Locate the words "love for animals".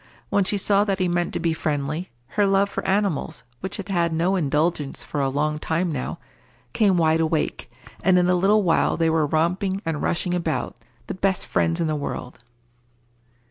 2.47-3.43